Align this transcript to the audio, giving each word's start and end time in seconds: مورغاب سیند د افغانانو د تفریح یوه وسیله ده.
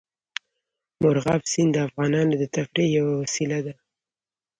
مورغاب 1.01 1.41
سیند 1.51 1.71
د 1.73 1.77
افغانانو 1.87 2.33
د 2.37 2.43
تفریح 2.55 2.87
یوه 2.97 3.13
وسیله 3.21 3.59
ده. 3.65 3.73